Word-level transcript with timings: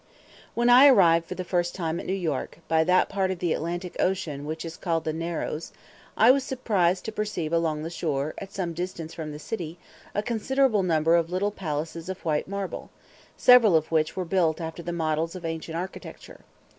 When 0.55 0.67
I 0.67 0.87
arrived 0.87 1.27
for 1.27 1.35
the 1.35 1.43
first 1.43 1.75
time 1.75 1.99
at 1.99 2.07
New 2.07 2.13
York, 2.15 2.57
by 2.67 2.83
that 2.83 3.07
part 3.07 3.29
of 3.29 3.37
the 3.37 3.53
Atlantic 3.53 3.95
Ocean 3.99 4.47
which 4.47 4.65
is 4.65 4.75
called 4.75 5.03
the 5.03 5.13
Narrows, 5.13 5.71
I 6.17 6.31
was 6.31 6.43
surprised 6.43 7.05
to 7.05 7.11
perceive 7.11 7.53
along 7.53 7.83
the 7.83 7.91
shore, 7.91 8.33
at 8.39 8.51
some 8.51 8.73
distance 8.73 9.13
from 9.13 9.31
the 9.31 9.37
city, 9.37 9.77
a 10.15 10.23
considerable 10.23 10.81
number 10.81 11.15
of 11.15 11.29
little 11.29 11.51
palaces 11.51 12.09
of 12.09 12.25
white 12.25 12.47
marble, 12.47 12.89
several 13.37 13.75
of 13.75 13.91
which 13.91 14.15
were 14.15 14.25
built 14.25 14.59
after 14.59 14.81
the 14.81 14.91
models 14.91 15.35
of 15.35 15.45
ancient 15.45 15.77
architecture. 15.77 16.39